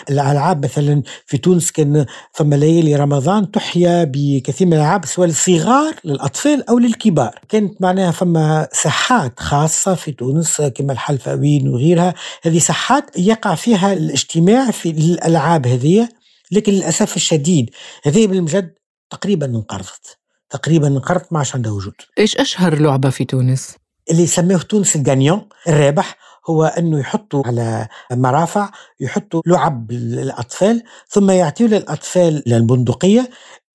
الألعاب 0.10 0.66
مثلا 0.66 1.04
في 1.26 1.38
تونس 1.38 1.72
كان 1.72 2.06
فما 2.34 2.56
ليالي 2.56 2.96
رمضان 2.96 3.52
تحيا 3.52 4.04
بكثير 4.04 4.68
من 4.68 4.74
الألعاب 4.74 5.06
سواء 5.06 5.28
للصغار 5.28 5.96
للأطفال 6.04 6.70
أو 6.70 6.80
للكبار. 6.80 7.40
كانت 7.50 7.82
معناها 7.82 8.12
فما 8.12 8.68
ساحات 8.72 9.40
خاصة 9.40 9.96
في 9.96 10.12
تونس 10.12 10.62
كما 10.62 10.94
الحلفاوين 10.94 11.68
وغيرها. 11.68 12.14
هذه 12.44 12.60
ساحات 12.60 13.20
يقع 13.20 13.56
فيها 13.56 13.94
الاجتماع 13.94 14.72
في 14.72 14.90
الألعاب 14.90 15.68
هذه 15.68 16.10
لكن 16.52 16.72
للأسف 16.74 17.16
الشديد 17.16 17.70
هذه 18.04 18.28
بالمجد 18.28 18.74
تقريبا 19.10 19.46
انقرضت. 19.46 20.18
تقريبا 20.50 20.88
انقرضت 20.88 21.34
ما 21.34 21.40
عادش 21.40 21.56
عندها 21.56 21.72
وجود. 21.72 21.94
إيش 22.18 22.38
أشهر 22.38 22.76
لعبة 22.76 23.10
في 23.10 23.26
تونس؟ 23.26 23.79
اللي 24.12 24.24
يسميه 24.24 24.58
تونس 24.58 24.96
الجانيون 24.96 25.42
الرابح 25.68 26.18
هو 26.50 26.66
أنه 26.66 27.00
يحطوا 27.00 27.44
على 27.48 27.88
مرافع 28.12 28.70
يحطوا 29.00 29.42
لعب 29.46 29.92
للأطفال 29.92 30.84
ثم 31.08 31.32
يعطيوا 31.32 31.70
للأطفال 31.70 32.54
البندقيه 32.54 33.30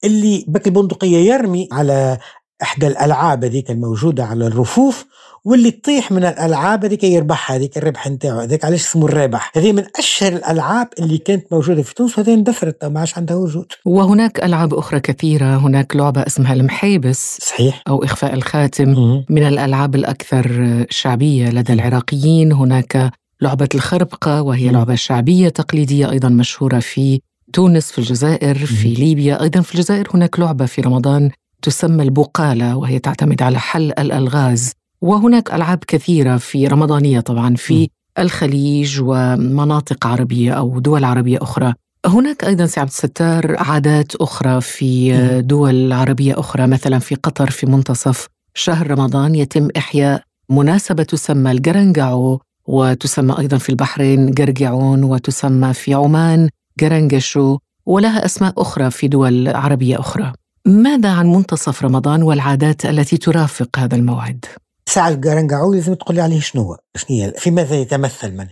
اللي 0.05 0.45
بك 0.49 0.67
البندقية 0.67 1.33
يرمي 1.33 1.69
على 1.73 2.19
إحدى 2.63 2.87
الألعاب 2.87 3.45
هذيك 3.45 3.71
الموجودة 3.71 4.25
على 4.25 4.47
الرفوف 4.47 5.07
واللي 5.45 5.71
تطيح 5.71 6.13
من 6.13 6.25
الألعاب 6.25 6.85
هذيك 6.85 7.05
يربحها 7.05 7.57
هذيك 7.57 7.79
الربح 7.79 8.09
نتاعو 8.09 8.39
هذاك 8.41 8.65
علاش 8.65 8.81
اسمه 8.81 9.07
الرابح 9.07 9.53
هذه 9.57 9.73
من 9.73 9.85
أشهر 9.99 10.33
الألعاب 10.33 10.89
اللي 10.99 11.19
كانت 11.19 11.53
موجودة 11.53 11.83
في 11.83 11.95
تونس 11.95 12.19
وهذه 12.19 12.35
اندثرت 12.35 12.85
ما 12.85 13.01
عادش 13.01 13.19
عندها 13.19 13.37
وجود. 13.37 13.67
وهناك 13.85 14.45
ألعاب 14.45 14.75
أخرى 14.75 15.01
كثيرة 15.01 15.57
هناك 15.57 15.97
لعبة 15.97 16.21
اسمها 16.27 16.53
المحيبس 16.53 17.39
صحيح. 17.43 17.83
أو 17.89 18.05
إخفاء 18.05 18.35
الخاتم. 18.35 18.89
م- 18.91 19.25
من 19.31 19.43
الألعاب 19.43 19.95
الأكثر 19.95 20.85
شعبية 20.91 21.51
لدى 21.51 21.73
العراقيين 21.73 22.53
هناك 22.53 23.11
لعبة 23.41 23.69
الخربقة 23.75 24.43
وهي 24.43 24.69
م- 24.69 24.73
لعبة 24.73 24.95
شعبية 24.95 25.49
تقليدية 25.49 26.11
أيضا 26.11 26.29
مشهورة 26.29 26.79
في 26.79 27.21
تونس 27.53 27.93
في 27.93 27.99
الجزائر 27.99 28.55
في 28.67 28.89
ليبيا. 28.95 29.43
أيضا 29.43 29.61
في 29.61 29.75
الجزائر 29.75 30.09
هناك 30.15 30.41
لعبة 30.41 30.67
في 30.67 30.81
رمضان 30.81 31.31
تسمى 31.63 32.03
البقالة 32.03 32.77
وهي 32.77 32.99
تعتمد 32.99 33.43
على 33.43 33.59
حل 33.59 33.93
الألغاز. 33.99 34.73
وهناك 35.05 35.55
ألعاب 35.55 35.79
كثيرة 35.87 36.37
في 36.37 36.67
رمضانية 36.67 37.21
طبعا 37.21 37.55
في 37.55 37.89
الخليج 38.19 39.01
ومناطق 39.01 40.07
عربية 40.07 40.53
أو 40.53 40.79
دول 40.79 41.05
عربية 41.05 41.39
أخرى. 41.43 41.75
هناك 42.07 42.45
أيضا 42.45 42.67
سي 42.67 42.81
عبد 42.81 42.91
الستار 42.91 43.57
عادات 43.59 44.17
أخرى 44.17 44.61
في 44.61 45.13
دول 45.43 45.93
عربية 45.93 46.41
أخرى 46.41 46.67
مثلا 46.67 46.99
في 46.99 47.15
قطر 47.15 47.51
في 47.51 47.67
منتصف 47.67 48.29
شهر 48.55 48.91
رمضان 48.91 49.35
يتم 49.35 49.69
إحياء 49.77 50.23
مناسبة 50.51 51.03
تسمى 51.03 51.51
الجرنجعو 51.51 52.41
وتسمى 52.67 53.39
أيضا 53.39 53.59
في 53.59 53.69
البحرين 53.69 54.31
جرجعون 54.31 55.05
وتسمى 55.05 55.75
في 55.75 55.95
عمان 55.95 56.49
جرنجشو 56.81 57.59
ولها 57.87 58.25
أسماء 58.25 58.53
أخرى 58.59 58.91
في 58.91 59.09
دول 59.09 59.49
عربية 59.49 60.01
أخرى. 60.01 60.33
ماذا 60.67 61.11
عن 61.11 61.27
منتصف 61.27 61.85
رمضان 61.85 62.23
والعادات 62.23 62.87
التي 62.87 63.17
ترافق 63.17 63.79
هذا 63.79 63.97
الموعد؟ 63.97 64.45
ساعة 64.95 65.09
القرنقعو 65.09 65.75
لازم 65.75 65.95
تقول 65.95 66.17
لي 66.17 66.23
عليه 66.23 66.41
شنو 66.41 66.77
شنو 66.97 67.19
هي؟ 67.19 67.33
في 67.39 67.51
ماذا 67.51 67.77
يتمثل 67.77 68.33
من؟ 68.37 68.47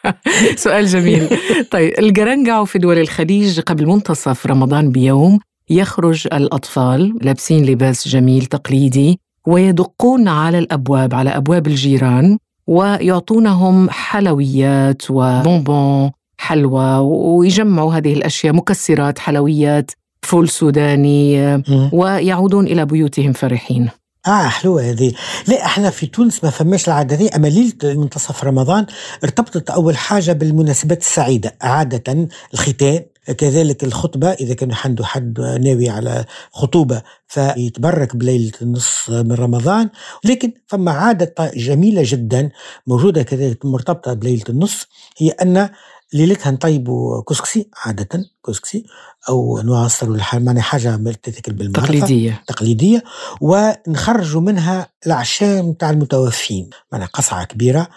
سؤال 0.64 0.86
جميل. 0.86 1.28
طيب 1.70 1.98
القرنقع 1.98 2.64
في 2.64 2.78
دول 2.78 2.98
الخليج 2.98 3.60
قبل 3.60 3.86
منتصف 3.86 4.46
رمضان 4.46 4.90
بيوم 4.90 5.38
يخرج 5.70 6.28
الأطفال 6.32 7.18
لابسين 7.22 7.66
لباس 7.66 8.08
جميل 8.08 8.46
تقليدي 8.46 9.20
ويدقون 9.46 10.28
على 10.28 10.58
الأبواب 10.58 11.14
على 11.14 11.30
أبواب 11.30 11.66
الجيران 11.66 12.38
ويعطونهم 12.66 13.90
حلويات 13.90 15.02
وبونبون 15.10 16.10
حلوى 16.38 16.96
ويجمعوا 16.98 17.94
هذه 17.94 18.12
الأشياء 18.12 18.54
مكسرات 18.54 19.18
حلويات 19.18 19.90
فول 20.22 20.48
سوداني 20.48 21.62
ويعودون 21.92 22.66
إلى 22.66 22.86
بيوتهم 22.86 23.32
فرحين. 23.32 23.90
آه 24.26 24.48
حلوة 24.48 24.82
هذه. 24.82 25.12
لا 25.48 25.64
إحنا 25.64 25.90
في 25.90 26.06
تونس 26.06 26.44
ما 26.44 26.50
فماش 26.50 26.88
العاده 26.88 27.16
دي 27.16 27.28
أما 27.28 27.46
ليلة 27.46 27.74
منتصف 27.84 28.44
رمضان 28.44 28.86
ارتبطت 29.24 29.70
أول 29.70 29.96
حاجة 29.96 30.32
بالمناسبات 30.32 31.00
السعيدة 31.00 31.54
عادة 31.60 32.28
الختان 32.54 33.04
كذلك 33.38 33.84
الخطبة 33.84 34.30
إذا 34.32 34.54
كان 34.54 34.72
عنده 34.84 35.04
حد 35.04 35.40
ناوي 35.40 35.88
على 35.88 36.24
خطوبة 36.52 37.02
فيتبرك 37.28 38.16
بليلة 38.16 38.52
النص 38.62 39.10
من 39.10 39.32
رمضان. 39.32 39.90
لكن 40.24 40.52
فما 40.66 40.90
عادة 40.90 41.34
جميلة 41.56 42.02
جدا 42.04 42.50
موجودة 42.86 43.22
كذلك 43.22 43.66
مرتبطة 43.66 44.12
بليلة 44.12 44.44
النص 44.48 44.86
هي 45.18 45.30
أن 45.30 45.68
ليلتها 46.12 46.50
نطيبوا 46.50 47.22
كسكسي 47.22 47.68
عادة 47.84 48.30
كسكسي 48.46 48.86
أو 49.28 49.58
نعصروا 49.58 50.16
معناها 50.16 50.62
حاجة 50.62 50.96
تتكل 51.14 51.52
بالمعرفة. 51.52 51.86
تقليدية. 51.86 52.42
تقليدية. 52.46 53.02
ونخرجوا 53.40 54.40
منها 54.40 54.88
العشاء 55.06 55.62
نتاع 55.62 55.90
المتوفين. 55.90 56.70
معناها 56.92 57.08
قصعة 57.08 57.44
كبيرة 57.44 57.88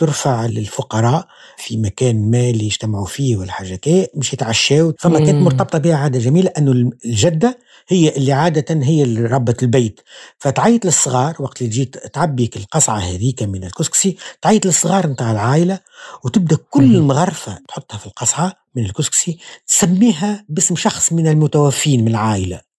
ترفع 0.00 0.46
للفقراء 0.46 1.28
في 1.56 1.76
مكان 1.76 2.30
ما 2.30 2.50
اللي 2.50 2.64
يجتمعوا 2.64 3.06
فيه 3.06 3.36
ولا 3.36 3.52
حاجة 3.52 3.74
كي 3.74 4.08
مش 4.14 4.32
يتعشاوا 4.32 4.92
فما 4.98 5.18
كانت. 5.18 5.34
مرتبطة 5.42 5.78
بها 5.78 5.96
عادة 5.96 6.18
جميلة 6.18 6.52
انه 6.58 6.90
الجدة 7.04 7.58
هي 7.88 8.16
اللي 8.16 8.32
عادة 8.32 8.80
هي 8.82 9.02
اللي 9.02 9.20
ربة 9.20 9.56
البيت 9.62 10.00
فتعيط 10.38 10.84
للصغار 10.84 11.36
وقت 11.38 11.62
اللي 11.62 11.72
تجي 11.72 11.84
تعبيك 11.84 12.56
القصعة 12.56 12.98
هذيك 12.98 13.42
من 13.42 13.64
الكسكسي 13.64 14.16
تعيط 14.42 14.66
للصغار 14.66 15.06
نتاع 15.06 15.30
العائله 15.32 15.78
وتبدأ 16.24 16.58
كل. 16.70 16.96
المغرفه 16.96 17.58
تحطها 17.68 17.98
في 17.98 18.06
القصعة 18.06 18.52
من 18.76 18.84
الكسكسي 18.84 19.38
تسميها 19.66 20.44
باسم 20.48 20.76
شخص 20.76 21.12
من 21.12 21.26
المتوفين 21.28 22.00
من 22.04 22.08
العائله 22.08 22.69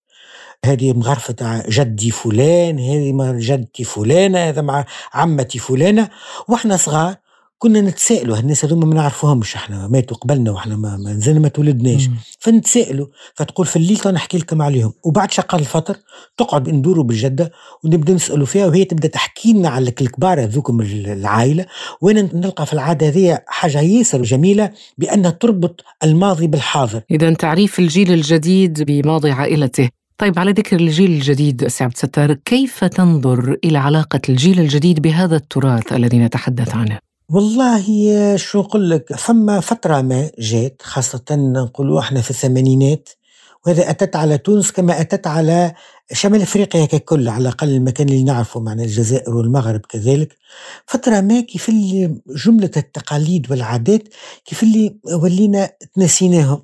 هذه 0.65 0.93
مغرفة 0.93 1.63
جدي 1.69 2.11
فلان 2.11 2.79
هذه 2.79 3.39
جدتي 3.39 3.83
فلانة 3.83 4.39
هذا 4.39 4.61
مع 4.61 4.85
عمتي 5.13 5.59
فلانة 5.59 6.09
وإحنا 6.47 6.77
صغار 6.77 7.15
كنا 7.57 7.81
نتسائلوا 7.81 8.37
الناس 8.37 8.65
هذوما 8.65 8.85
ما 8.85 8.95
نعرفوهمش 8.95 9.55
إحنا 9.55 9.87
ماتوا 9.87 10.17
قبلنا 10.17 10.51
وإحنا 10.51 10.75
ما, 10.75 10.97
ما 10.97 11.13
نزلنا 11.13 11.39
ما 11.39 11.47
تولدناش. 11.47 12.09
فنتسائلوا 12.39 13.07
فتقول 13.35 13.65
في 13.65 13.75
الليل 13.75 13.97
تو 13.97 14.09
نحكي 14.09 14.37
لكم 14.37 14.61
عليهم. 14.61 14.93
وبعد 15.03 15.31
شقان 15.31 15.55
الفطر 15.55 15.97
تقعد 16.37 16.69
ندوروا 16.69 17.03
بالجدة 17.03 17.51
ونبدأ 17.83 18.13
نسألوا 18.13 18.45
فيها 18.45 18.67
وهي 18.67 18.85
تبدأ 18.85 19.07
تحكي 19.07 19.53
لنا 19.53 19.69
على 19.69 19.93
الكبار 20.01 20.43
هذوكم 20.43 20.81
العائلة 20.81 21.65
وأنا 22.01 22.29
نلقى 22.33 22.65
في 22.65 22.73
العادة 22.73 23.07
هذه 23.07 23.39
حاجة 23.47 23.81
ياسر 23.81 24.21
جميلة 24.21 24.71
بأنها 24.97 25.31
تربط 25.31 25.83
الماضي 26.03 26.47
بالحاضر. 26.47 27.01
إذا 27.11 27.33
تعريف 27.33 27.79
الجيل 27.79 28.13
الجديد 28.13 28.83
بماضي 28.83 29.31
عائلته. 29.31 30.00
طيب 30.17 30.39
على 30.39 30.51
ذكر 30.51 30.75
الجيل 30.79 31.11
الجديد 31.11 31.67
سي 31.67 31.83
عبد 31.83 31.93
الستار 31.93 32.33
كيف 32.33 32.83
تنظر 32.83 33.57
إلى 33.63 33.77
علاقة 33.77 34.21
الجيل 34.29 34.59
الجديد 34.59 34.99
بهذا 34.99 35.35
التراث 35.35 35.93
الذي 35.93 36.19
نتحدث 36.19 36.75
عنه؟ 36.75 36.99
والله 37.29 37.85
شو 38.37 38.59
نقول 38.59 38.89
لك؟ 38.89 39.15
فما 39.15 39.59
فترة 39.59 40.01
ما 40.01 40.31
جات 40.39 40.81
خاصة 40.81 41.23
نقولوا 41.31 41.99
إحنا 41.99 42.21
في 42.21 42.29
الثمانينات 42.29 43.09
وهذا 43.65 43.89
أتت 43.89 44.15
على 44.15 44.37
تونس 44.37 44.71
كما 44.71 45.01
أتت 45.01 45.27
على 45.27 45.73
شمال 46.13 46.41
أفريقيا 46.41 46.85
ككل 46.85 47.29
على 47.29 47.41
الأقل 47.41 47.69
المكان 47.69 48.09
اللي 48.09 48.23
نعرفه 48.23 48.59
معنا 48.59 48.83
الجزائر 48.83 49.35
والمغرب 49.35 49.79
كذلك. 49.79 50.37
فترة 50.85 51.21
ما 51.21 51.41
كيف 51.41 51.69
اللي 51.69 52.15
جملة 52.45 52.71
التقاليد 52.77 53.51
والعادات 53.51 54.03
كيف 54.45 54.63
اللي 54.63 54.95
ولينا 55.13 55.69
تنسيناهم. 55.95 56.63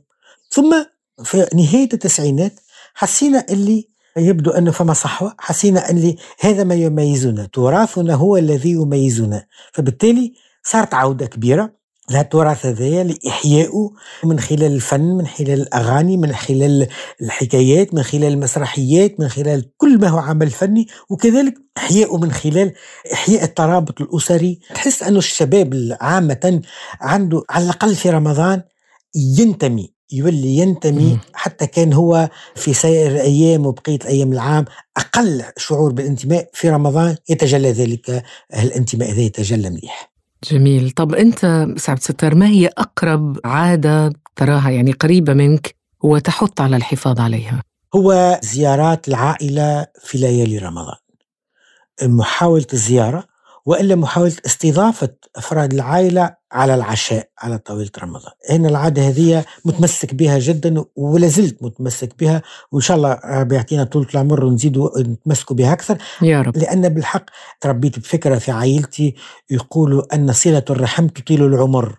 ثم 0.50 0.84
في 1.24 1.48
نهاية 1.56 1.90
التسعينات 1.94 2.60
حسينا 3.00 3.46
اللي 3.50 3.88
يبدو 4.18 4.52
أنه 4.52 4.72
فما 4.72 4.94
صحوة 4.94 5.36
حسينا 5.40 5.90
اللي 5.90 6.16
هذا 6.40 6.64
ما 6.64 6.76
يميزنا 6.76 7.48
تراثنا 7.54 8.14
هو 8.16 8.38
الذي 8.38 8.72
يميزنا. 8.72 9.46
فبالتالي 9.74 10.34
صارت 10.64 10.94
عودة 10.94 11.26
كبيرة 11.26 11.74
للتراث 12.12 12.66
هذايا 12.66 13.04
لإحيائه 13.04 13.92
من 14.24 14.40
خلال 14.40 14.64
الفن 14.64 15.02
من 15.02 15.28
خلال 15.28 15.62
الأغاني 15.62 16.18
من 16.18 16.34
خلال 16.34 16.88
الحكايات 17.22 17.94
من 17.94 18.04
خلال 18.04 18.34
المسرحيات 18.34 19.20
من 19.20 19.28
خلال 19.28 19.72
كل 19.78 20.00
ما 20.00 20.08
هو 20.08 20.18
عمل 20.18 20.50
فني 20.50 20.88
وكذلك 21.10 21.54
إحيائه 21.78 22.18
من 22.18 22.32
خلال 22.32 22.74
إحياء 23.14 23.44
الترابط 23.44 24.02
الأسري. 24.02 24.60
تحس 24.76 25.04
أنه 25.04 25.18
الشباب 25.18 25.98
عامة 26.02 26.62
عنده 27.02 27.44
على 27.50 27.64
الأقل 27.66 27.96
في 27.96 28.10
رمضان 28.10 28.62
ينتمي 29.16 29.97
يولي 30.12 30.58
ينتمي. 30.58 31.20
حتى 31.34 31.68
كان 31.68 31.94
هو 31.94 32.30
في 32.56 32.74
سائر 32.74 33.12
الأيام 33.12 33.66
وبقية 33.66 34.00
أيام 34.06 34.34
العام 34.34 34.66
أقل 34.98 35.44
شعور 35.58 35.92
بالانتماء 35.92 36.50
في 36.54 36.70
رمضان 36.70 37.16
يتجلى 37.30 37.72
ذلك 37.72 38.24
الانتماء 38.54 39.12
هذا 39.12 39.22
يتجلى 39.22 39.70
مليح 39.70 40.12
جميل 40.52 40.92
طب 40.92 41.16
أنت 41.16 41.40
سي 41.78 41.92
عبد 41.92 42.00
الستار 42.00 42.36
ما 42.36 42.48
هي 42.48 42.68
أقرب 42.68 43.40
عادة 43.46 44.14
تراها 44.36 44.70
يعني 44.70 44.92
قريبة 44.92 45.34
منك 45.34 45.76
وتحث 46.04 46.62
على 46.62 46.76
الحفاظ 46.76 47.20
عليها؟ 47.20 47.64
هو 47.96 48.40
زيارات 48.44 49.08
العائلة 49.08 49.88
في 50.04 50.18
ليالي 50.18 50.58
رمضان 50.58 50.96
محاولة 52.04 52.68
الزيارة 52.74 53.24
وإلا 53.68 53.96
محاولة 53.96 54.36
استضافة 54.46 55.10
أفراد 55.36 55.74
العائلة 55.74 56.36
على 56.52 56.76
العشاء 56.76 57.30
على 57.40 57.58
طاولة 57.58 57.90
رمضان. 58.00 58.32
أنا 58.50 58.70
العادة 58.70 59.02
هذه 59.08 59.46
متمسك 59.66 60.14
بها 60.14 60.40
جدا 60.40 60.86
ولا 60.96 61.28
زلت 61.28 61.64
متمسك 61.64 62.20
بها 62.20 62.42
وإن 62.72 62.82
شاء 62.82 62.98
الله 62.98 63.20
ربي 63.26 63.56
يعطينا 63.56 63.84
طولة 63.84 64.08
العمر 64.14 64.46
ونزيدوا 64.46 65.00
نتمسكوا 65.00 65.56
بها 65.56 65.74
أكثر. 65.74 65.98
يا 66.22 66.42
رب. 66.42 66.58
لأن 66.58 66.90
بالحق 66.90 67.26
تربيت 67.62 68.00
بفكرة 68.00 68.38
في 68.38 68.52
عائلتي 68.52 69.16
يقولوا 69.50 70.16
أن 70.16 70.34
صلة 70.34 70.66
الرحم 70.70 71.08
تطيل 71.08 71.46
العمر. 71.46 71.96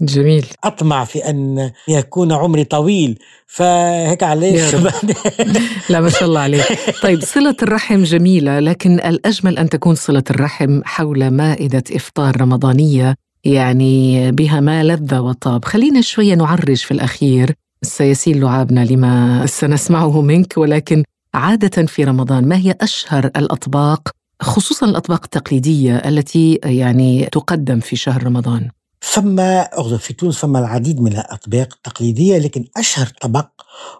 جميل. 0.00 0.42
فأطمع 0.42 1.04
في 1.04 1.18
أن 1.18 1.70
يكون 1.88 2.32
عمري 2.32 2.64
طويل 2.64 3.18
فهيك 3.46 4.22
علاش 4.22 4.74
رب. 4.74 4.92
لا 5.90 6.00
ما 6.00 6.10
شاء 6.10 6.24
الله 6.24 6.40
عليك. 6.40 6.64
طيب 7.02 7.24
صلة 7.34 7.56
الرحم 7.62 8.02
جميلة 8.02 8.60
لكن 8.60 8.94
الأجمل 8.94 9.58
أن 9.58 9.68
تكون 9.68 9.94
صلة 9.94 10.24
الرحم 10.30 10.80
حول 10.84 11.30
مائدة 11.30 11.84
إفطار 11.92 12.40
رمضانية 12.40 13.14
يعني 13.44 14.32
بها 14.32 14.60
ما 14.60 14.84
لذ 14.84 15.14
وطاب. 15.14 15.64
خلينا 15.64 16.00
شوية 16.00 16.34
نعرج 16.34 16.76
في 16.76 16.90
الأخير. 16.90 17.54
سيسيل 17.82 18.40
لعابنا 18.40 18.84
لما 18.84 19.46
سنسمعه 19.46 20.20
منك 20.20 20.54
ولكن 20.56 21.04
عادة 21.34 21.86
في 21.86 22.04
رمضان 22.04 22.48
ما 22.48 22.56
هي 22.56 22.74
أشهر 22.80 23.24
الأطباق 23.24 24.08
خصوصا 24.42 24.86
الأطباق 24.86 25.20
التقليدية 25.24 25.96
التي 25.96 26.60
يعني 26.64 27.28
تقدم 27.32 27.80
في 27.80 27.96
شهر 27.96 28.24
رمضان؟ 28.24 28.70
فما 29.00 29.68
في 29.98 30.14
تونس 30.14 30.38
فما 30.38 30.58
العديد 30.58 31.00
من 31.00 31.12
الأطباق 31.12 31.74
التقليدية 31.74 32.38
لكن 32.38 32.64
أشهر 32.76 33.06
طبق 33.20 33.48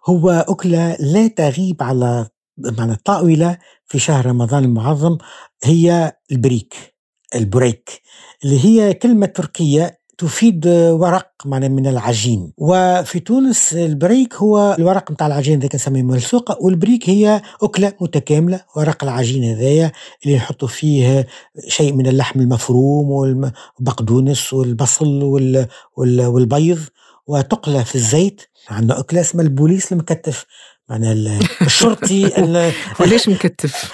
هو 0.09 0.31
أكلة 0.31 0.97
لا 1.01 1.27
تغيب 1.29 1.83
على 1.83 2.29
معنى 2.59 2.93
الطاولة 2.93 3.59
في 3.87 3.99
شهر 3.99 4.27
رمضان 4.27 4.65
المعظم 4.65 5.19
هي 5.65 6.13
البريك 6.33 6.95
البريك 7.35 8.03
اللي 8.45 8.65
هي 8.65 8.95
كلمة 8.95 9.27
تركية 9.27 9.98
تفيد 10.19 10.67
ورق 10.91 11.31
معنى 11.45 11.69
من 11.69 11.87
العجين. 11.87 12.53
وفي 12.59 13.21
تونس 13.21 13.73
البريك 13.75 14.35
هو 14.35 14.77
الورق 14.79 15.11
نتاع 15.13 15.27
العجين 15.27 15.59
ذاك 15.61 15.75
نسميه 15.75 16.03
ملسوقة 16.03 16.57
والبريك 16.61 17.11
هي 17.11 17.43
أكلة 17.63 17.93
متكاملة 18.01 18.61
ورق 18.77 19.05
العجين 19.05 19.45
هذايا 19.45 19.93
اللي 20.25 20.37
نحطوا 20.37 20.69
فيه 20.69 21.27
شيء 21.69 21.93
من 21.93 22.07
اللحم 22.07 22.41
المفروم 22.41 23.11
والبقدونس 23.11 24.53
والبصل 24.53 25.23
وال- 25.23 25.67
وال- 25.97 26.27
والبيض 26.27 26.79
وتقلى 27.27 27.85
في 27.85 27.95
الزيت. 27.95 28.43
عندنا 28.71 29.01
أكلة 29.01 29.21
اسمها 29.21 29.45
البوليس 29.45 29.93
المكتف. 29.93 30.45
معنى 30.91 31.13
ال- 31.13 31.39
الشرطي 31.63 32.27
ال- 32.45 32.73
وليش 33.01 33.29
مكتف؟ 33.29 33.93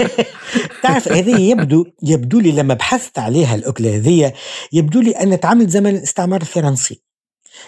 تعرف 0.82 1.12
هذه 1.12 1.40
يبدو 1.40 1.84
يبدو 2.02 2.40
لي 2.40 2.52
لما 2.52 2.74
بحثت 2.74 3.18
عليها 3.18 3.54
الأكلة 3.54 3.96
هذه 3.96 4.32
يبدو 4.72 5.00
لي 5.00 5.10
أن 5.10 5.40
تعمل 5.40 5.66
زمن 5.68 5.90
الاستعمار 5.96 6.40
الفرنسي 6.40 7.02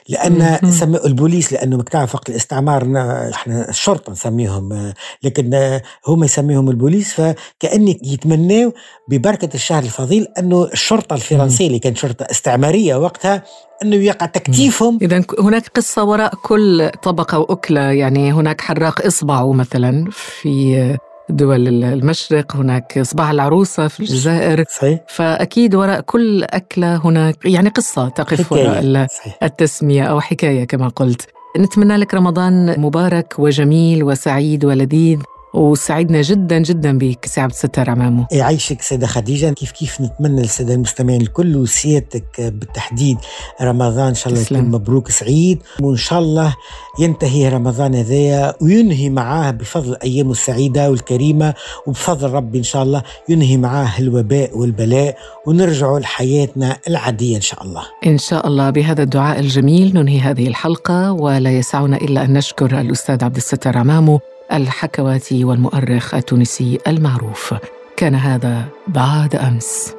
لأن. 0.08 0.58
سموا 0.70 1.06
البوليس 1.06 1.52
لأنه 1.52 1.76
بتعرف 1.76 2.14
وقت 2.14 2.28
الاستعمار 2.30 2.84
نا- 2.84 3.30
إحنا 3.34 3.68
الشرطة 3.68 4.12
نسميهم 4.12 4.72
آه، 4.72 4.94
لكن 5.22 5.80
هم 6.06 6.24
يسميهم 6.24 6.70
البوليس 6.70 7.12
فكأني 7.14 8.00
يتمنوا 8.04 8.70
ببركة 9.08 9.48
الشهر 9.54 9.82
الفضيل 9.82 10.26
أنه 10.38 10.64
الشرطة 10.64 11.14
الفرنسية 11.14 11.66
اللي 11.66 11.78
كانت 11.78 11.96
شرطة 11.96 12.26
استعمارية 12.30 12.96
وقتها 12.96 13.42
أنه 13.82 13.96
يقع 13.96 14.26
تكتيفهم. 14.26 14.98
إذا 15.02 15.22
هناك 15.40 15.68
قصة 15.68 16.04
وراء 16.04 16.34
كل 16.42 16.90
طبقة 17.02 17.38
وأكلة 17.38 17.80
يعني 17.80 18.32
هناك 18.32 18.60
حراق 18.60 19.06
إصبعه 19.06 19.52
مثلا 19.52 20.04
في 20.10 20.98
دول 21.30 21.84
المشرق 21.84 22.56
هناك 22.56 22.98
إصبع 22.98 23.30
العروسة 23.30 23.88
في 23.88 24.00
الجزائر. 24.00 24.64
صحيح. 24.76 25.00
فأكيد 25.08 25.74
وراء 25.74 26.00
كل 26.00 26.44
أكلة 26.44 26.96
هناك 26.96 27.36
يعني 27.44 27.68
قصة 27.68 28.08
تقف 28.08 28.52
وراء 28.52 28.78
ال- 28.78 28.96
حكايه 28.96 29.06
صحيح. 29.18 29.38
التسمية 29.42 30.02
أو 30.04 30.20
حكاية 30.20 30.64
كما 30.64 30.88
قلت. 30.88 31.26
نتمنى 31.58 31.96
لك 31.96 32.14
رمضان 32.14 32.80
مبارك 32.80 33.34
وجميل 33.38 34.04
وسعيد 34.04 34.64
ولذيذ. 34.64 35.18
وسعدنا 35.58 36.22
جدا 36.22 36.58
جدا 36.58 36.98
بك 36.98 37.26
سي 37.26 37.40
عبد 37.40 37.52
الستار 37.52 37.90
عمامو. 37.90 38.26
يعيشك 38.32 38.82
سيدة 38.82 39.06
خديجة 39.06 39.50
كيف 39.50 39.70
كيف 39.70 40.00
نتمنى 40.00 40.42
للسادة 40.42 40.74
المستمعين 40.74 41.20
الكل 41.20 41.56
وسيادتك 41.56 42.40
بالتحديد. 42.40 43.18
رمضان 43.62 44.08
إن 44.08 44.14
شاء 44.14 44.32
الله. 44.32 44.42
يكون 44.42 44.70
مبروك 44.70 45.10
سعيد 45.10 45.62
وإن 45.82 45.96
شاء 45.96 46.18
الله 46.18 46.54
ينتهي 46.98 47.48
رمضان 47.48 47.94
هذايا 47.94 48.54
وينهي 48.62 49.10
معاه 49.10 49.50
بفضل 49.50 49.96
أيامه 50.04 50.30
السعيدة 50.30 50.90
والكريمة 50.90 51.54
وبفضل 51.86 52.30
ربي 52.30 52.58
إن 52.58 52.62
شاء 52.62 52.82
الله 52.82 53.02
ينهي 53.28 53.56
معاه 53.56 53.98
الوباء 53.98 54.58
والبلاء 54.58 55.16
ونرجعوا 55.46 55.98
لحياتنا 55.98 56.76
العادية 56.88 57.36
إن 57.36 57.40
شاء 57.40 57.62
الله. 57.62 57.82
إن 58.06 58.18
شاء 58.18 58.46
الله 58.46 58.70
بهذا 58.70 59.02
الدعاء 59.02 59.40
الجميل 59.40 59.94
ننهي 59.94 60.20
هذه 60.20 60.48
الحلقة 60.48 61.12
ولا 61.12 61.50
يسعنا 61.50 61.96
إلا 61.96 62.24
أن 62.24 62.32
نشكر 62.32 62.80
الأستاذ 62.80 63.24
عبد 63.24 63.36
الستار 63.36 63.78
عمامو. 63.78 64.20
الحكواتي 64.52 65.44
والمؤرخ 65.44 66.14
التونسي 66.14 66.78
المعروف. 66.86 67.54
كان 67.96 68.14
هذا 68.14 68.64
بعد 68.88 69.36
أمس. 69.36 69.94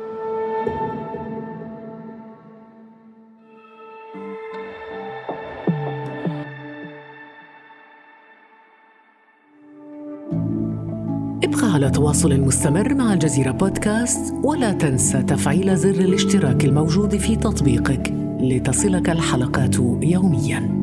ابقى 11.43 11.73
على 11.73 11.89
تواصل 11.89 12.39
مستمر 12.39 12.93
مع 12.93 13.13
الجزيرة 13.13 13.51
بودكاست 13.51 14.33
ولا 14.43 14.71
تنسى 14.71 15.23
تفعيل 15.23 15.77
زر 15.77 15.89
الاشتراك 15.89 16.65
الموجود 16.65 17.17
في 17.17 17.35
تطبيقك 17.35 18.13
لتصلك 18.41 19.09
الحلقات 19.09 19.75
يومياً. 20.01 20.78